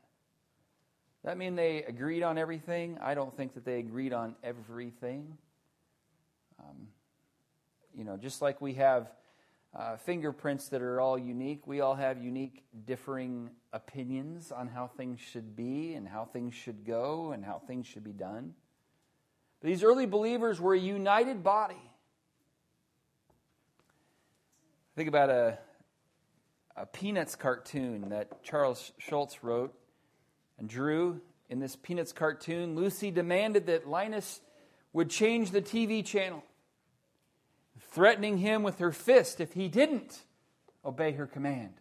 [1.27, 2.97] that mean they agreed on everything?
[3.01, 5.37] I don't think that they agreed on everything.
[6.57, 6.87] Um,
[7.93, 9.11] you know, just like we have
[9.75, 15.19] uh, fingerprints that are all unique, we all have unique, differing opinions on how things
[15.19, 18.53] should be and how things should go and how things should be done.
[19.59, 21.91] But these early believers were a united body.
[24.95, 25.57] Think about a,
[26.77, 29.73] a Peanuts cartoon that Charles Schulz wrote
[30.59, 34.41] and Drew, in this Peanuts cartoon, Lucy demanded that Linus
[34.93, 36.43] would change the TV channel,
[37.91, 40.23] threatening him with her fist if he didn't
[40.83, 41.73] obey her command.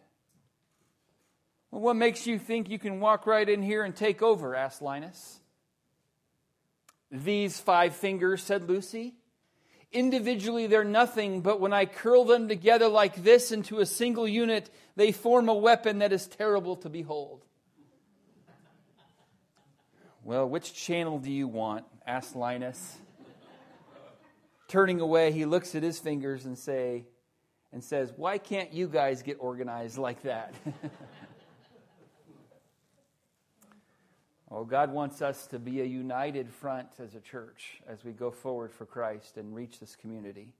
[1.69, 4.55] Well, what makes you think you can walk right in here and take over?
[4.55, 5.39] asked Linus.
[7.11, 9.15] These five fingers, said Lucy.
[9.91, 14.69] Individually, they're nothing, but when I curl them together like this into a single unit,
[14.95, 17.45] they form a weapon that is terrible to behold.
[20.23, 21.85] Well, which channel do you want?
[22.05, 22.97] asked Linus.
[24.67, 27.05] Turning away, he looks at his fingers and say
[27.71, 30.53] and says, "Why can't you guys get organized like that?"
[34.51, 38.31] oh, God wants us to be a united front as a church as we go
[38.31, 40.53] forward for Christ and reach this community.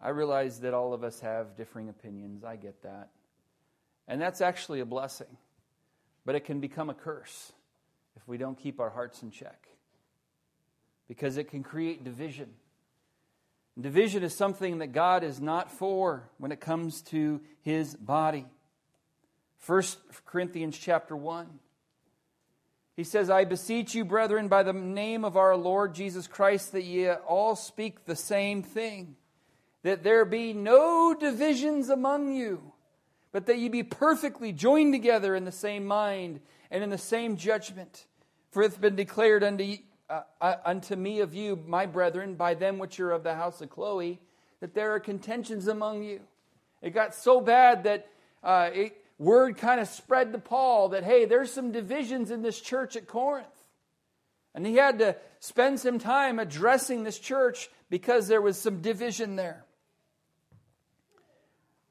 [0.00, 2.42] I realize that all of us have differing opinions.
[2.42, 3.10] I get that.
[4.08, 5.38] And that's actually a blessing.
[6.24, 7.52] But it can become a curse
[8.16, 9.68] if we don't keep our hearts in check.
[11.08, 12.50] Because it can create division.
[13.80, 18.46] division is something that God is not for when it comes to his body.
[19.66, 19.82] 1
[20.26, 21.46] Corinthians chapter 1.
[22.96, 26.84] He says, I beseech you, brethren, by the name of our Lord Jesus Christ, that
[26.84, 29.16] ye all speak the same thing,
[29.82, 32.72] that there be no divisions among you,
[33.32, 36.40] but that ye be perfectly joined together in the same mind
[36.70, 38.06] and in the same judgment.
[38.50, 39.76] For it hath been declared unto,
[40.10, 43.62] uh, uh, unto me of you, my brethren, by them which are of the house
[43.62, 44.20] of Chloe,
[44.60, 46.20] that there are contentions among you.
[46.82, 48.08] It got so bad that
[48.42, 52.60] uh, it, word kind of spread to Paul that, hey, there's some divisions in this
[52.60, 53.46] church at Corinth.
[54.54, 59.36] And he had to spend some time addressing this church because there was some division
[59.36, 59.64] there.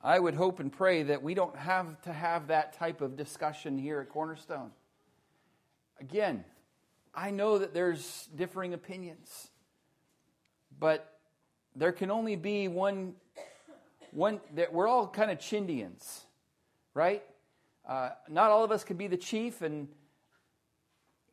[0.03, 3.77] I would hope and pray that we don't have to have that type of discussion
[3.77, 4.71] here at Cornerstone.
[5.99, 6.43] Again,
[7.13, 9.49] I know that there's differing opinions,
[10.79, 11.19] but
[11.75, 13.13] there can only be one,
[14.11, 16.21] one that we're all kind of Chindians,
[16.93, 17.23] right?
[17.87, 19.87] Uh, not all of us can be the chief, and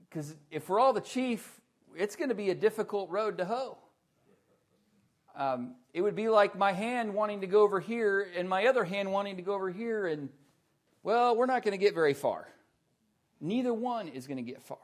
[0.09, 1.61] because if we're all the chief,
[1.97, 3.79] it's going to be a difficult road to hoe.
[5.37, 8.85] Um, it would be like my hand wanting to go over here and my other
[8.85, 10.31] hand wanting to go over here, and
[11.03, 12.49] well, we're not going to get very far.
[13.41, 14.79] Neither one is going to get far.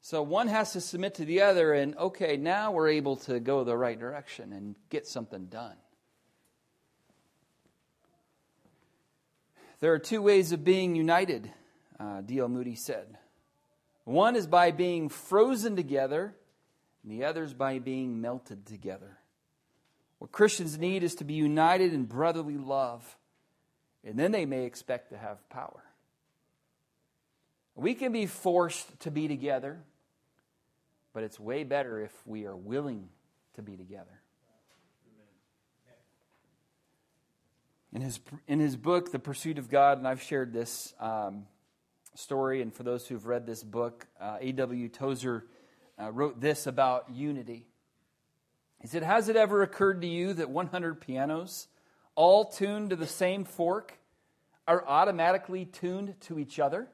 [0.00, 3.64] So one has to submit to the other, and okay, now we're able to go
[3.64, 5.76] the right direction and get something done.
[9.80, 11.50] There are two ways of being united,
[12.00, 12.48] uh, D.L.
[12.48, 13.16] Moody said.
[14.04, 16.34] One is by being frozen together,
[17.02, 19.18] and the other is by being melted together.
[20.18, 23.16] What Christians need is to be united in brotherly love,
[24.04, 25.84] and then they may expect to have power.
[27.76, 29.78] We can be forced to be together,
[31.12, 33.08] but it's way better if we are willing
[33.54, 34.20] to be together.
[37.92, 41.46] In his, in his book, The Pursuit of God, and I've shared this um,
[42.14, 44.90] story, and for those who've read this book, uh, A.W.
[44.90, 45.46] Tozer
[45.98, 47.64] uh, wrote this about unity.
[48.82, 51.68] He said, Has it ever occurred to you that 100 pianos,
[52.14, 53.98] all tuned to the same fork,
[54.66, 56.88] are automatically tuned to each other?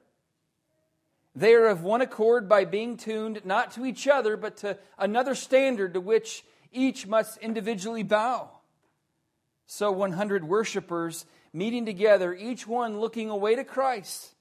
[1.34, 5.34] They are of one accord by being tuned not to each other, but to another
[5.34, 8.50] standard to which each must individually bow.
[9.66, 14.34] So 100 worshipers meeting together, each one looking away to Christ,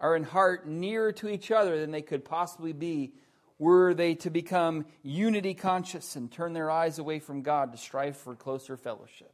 [0.00, 3.14] are in heart nearer to each other than they could possibly be
[3.58, 8.16] were they to become unity conscious and turn their eyes away from God to strive
[8.16, 9.32] for closer fellowship.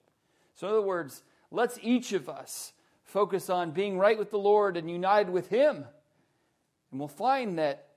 [0.55, 2.72] So, in other words, let's each of us
[3.03, 5.87] focus on being right with the Lord and united with Him
[6.93, 7.89] and we'll find that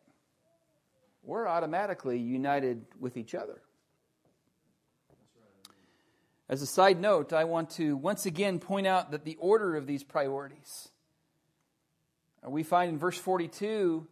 [1.22, 3.62] we're automatically united with each other.
[6.48, 9.88] As a side note, I want to once again point out that the order of
[9.88, 10.90] these priorities.
[12.46, 14.08] Uh, we find in verse 42,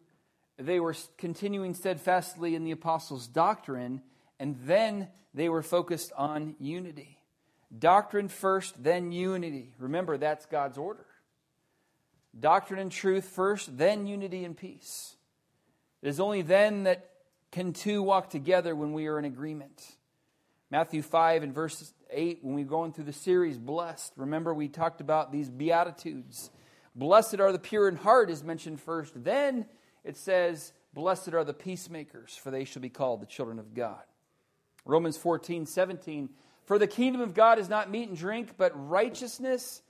[0.57, 4.01] they were continuing steadfastly in the apostles' doctrine,
[4.39, 7.19] and then they were focused on unity.
[7.77, 9.73] Doctrine first, then unity.
[9.77, 11.05] Remember, that's God's order.
[12.39, 15.15] Doctrine and truth first, then unity and peace.
[16.01, 17.09] It is only then that
[17.51, 19.83] can two walk together when we are in agreement.
[20.73, 25.01] Matthew 5 and verse 8, when we're going through the series, Blessed, remember we talked
[25.01, 26.49] about these Beatitudes.
[26.95, 29.13] Blessed are the pure in heart is mentioned first.
[29.23, 29.67] Then
[30.03, 34.01] it says, Blessed are the peacemakers, for they shall be called the children of God.
[34.83, 36.29] Romans 14, 17,
[36.65, 39.83] For the kingdom of God is not meat and drink, but righteousness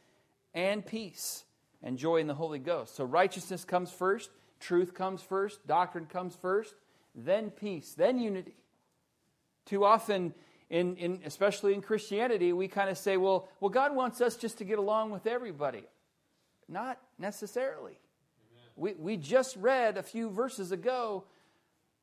[0.53, 1.45] and peace
[1.81, 2.93] and joy in the Holy Ghost.
[2.97, 6.75] So righteousness comes first, truth comes first, doctrine comes first,
[7.15, 8.57] then peace, then unity.
[9.65, 10.33] Too often,
[10.73, 14.57] in, in, especially in Christianity, we kind of say, well, well, God wants us just
[14.57, 15.83] to get along with everybody.
[16.67, 17.99] Not necessarily.
[18.75, 21.25] We, we just read a few verses ago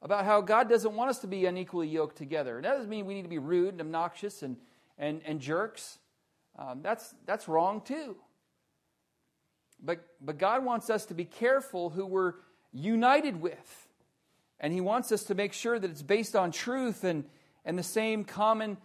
[0.02, 2.58] about how God doesn't want us to be unequally yoked together.
[2.58, 4.56] And that doesn't mean we need to be rude and obnoxious and,
[4.96, 5.98] and, and jerks.
[6.56, 8.14] Um, that's, that's wrong too.
[9.82, 12.34] But, but God wants us to be careful who we're
[12.72, 13.88] united with.
[14.60, 17.24] And He wants us to make sure that it's based on truth and,
[17.64, 18.76] and the same common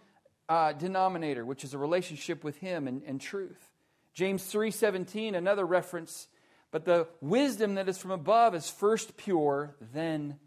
[0.48, 3.70] uh, denominator, which is a relationship with Him and, and truth.
[4.14, 6.28] James 3:17, another reference,
[6.70, 10.38] but the wisdom that is from above is first pure, then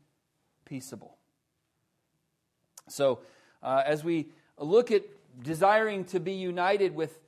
[0.65, 1.17] peaceable.
[2.87, 3.19] So,
[3.61, 5.03] uh, as we look at
[5.41, 7.19] desiring to be united with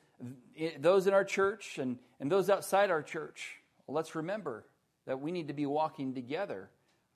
[0.80, 4.66] those in our church and, and those outside our church, well, let's remember
[5.06, 6.70] that we need to be walking together,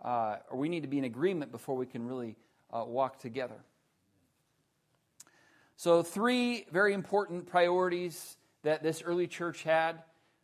[0.03, 2.35] uh, or we need to be in agreement before we can really
[2.71, 3.63] uh, walk together.
[5.77, 10.01] So, three very important priorities that this early church had.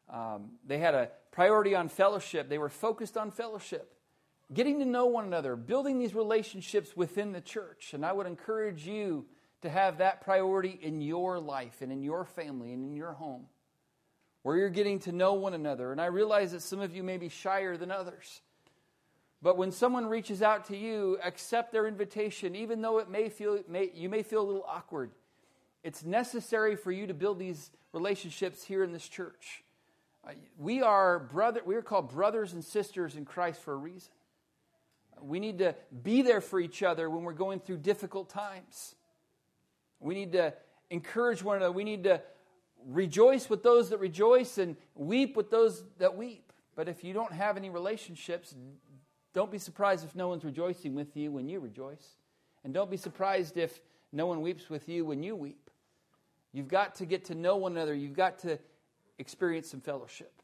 [0.10, 3.94] Um, they had a priority on fellowship, they were focused on fellowship,
[4.54, 7.94] getting to know one another, building these relationships within the church.
[7.94, 9.26] And I would encourage you
[9.62, 13.46] to have that priority in your life and in your family and in your home,
[14.42, 15.92] where you're getting to know one another.
[15.92, 18.42] And I realize that some of you may be shyer than others.
[19.42, 23.60] But when someone reaches out to you, accept their invitation, even though it may feel,
[23.68, 25.12] may, you may feel a little awkward.
[25.84, 29.64] It's necessary for you to build these relationships here in this church.
[30.26, 31.62] Uh, we are brother.
[31.66, 34.12] We are called brothers and sisters in Christ for a reason.
[35.20, 38.96] We need to be there for each other when we're going through difficult times.
[40.00, 40.54] We need to
[40.90, 41.72] encourage one another.
[41.72, 42.22] We need to
[42.88, 46.52] rejoice with those that rejoice and weep with those that weep.
[46.76, 48.56] But if you don't have any relationships,
[49.34, 52.16] don't be surprised if no one's rejoicing with you when you rejoice.
[52.64, 53.80] And don't be surprised if
[54.12, 55.71] no one weeps with you when you weep.
[56.54, 57.94] You've got to get to know one another.
[57.94, 58.60] You've got to
[59.18, 60.42] experience some fellowship.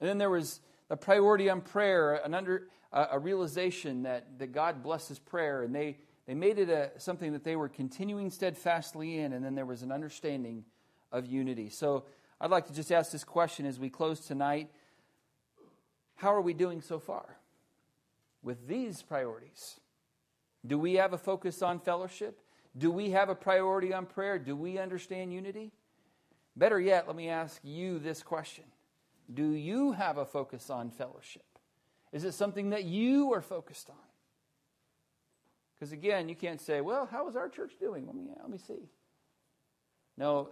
[0.00, 0.60] And then there was
[0.90, 5.96] a priority on prayer, an under, a realization that, that God blesses prayer, and they,
[6.26, 9.82] they made it a, something that they were continuing steadfastly in, and then there was
[9.82, 10.64] an understanding
[11.10, 11.70] of unity.
[11.70, 12.04] So
[12.40, 14.68] I'd like to just ask this question as we close tonight
[16.16, 17.38] How are we doing so far
[18.42, 19.80] with these priorities?
[20.66, 22.40] Do we have a focus on fellowship?
[22.76, 24.38] Do we have a priority on prayer?
[24.38, 25.72] Do we understand unity?
[26.56, 28.64] Better yet, let me ask you this question
[29.32, 31.44] Do you have a focus on fellowship?
[32.12, 33.96] Is it something that you are focused on?
[35.74, 38.06] Because again, you can't say, well, how is our church doing?
[38.06, 38.88] Let me, let me see.
[40.16, 40.50] No,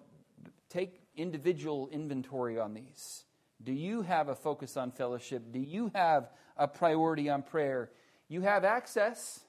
[0.68, 3.24] take individual inventory on these.
[3.62, 5.52] Do you have a focus on fellowship?
[5.52, 7.90] Do you have a priority on prayer?
[8.28, 9.40] You have access.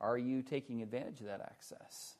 [0.00, 2.14] Are you taking advantage of that access?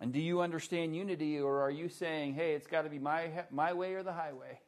[0.00, 3.30] And do you understand unity, or are you saying, hey, it's got to be my,
[3.50, 4.60] my way or the highway?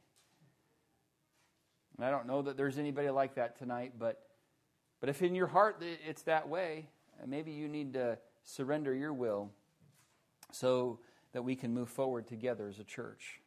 [1.97, 4.23] And I don't know that there's anybody like that tonight, but,
[5.01, 6.87] but if in your heart it's that way,
[7.27, 9.51] maybe you need to surrender your will
[10.51, 11.01] so
[11.33, 13.41] that we can move forward together as a church.